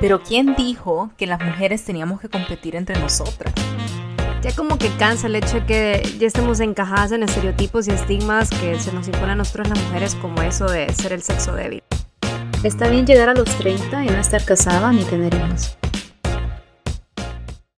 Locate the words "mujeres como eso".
9.84-10.66